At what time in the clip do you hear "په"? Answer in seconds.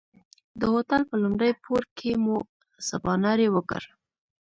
1.09-1.15